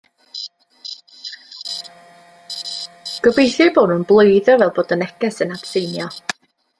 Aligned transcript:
Gobeithio 3.27 3.67
eu 3.67 3.75
bod 3.75 3.91
nhw'n 3.91 4.07
bloeddio 4.13 4.57
fel 4.63 4.73
bod 4.79 4.95
y 4.97 5.01
neges 5.03 5.39
yn 5.47 5.53
atseinio. 5.57 6.09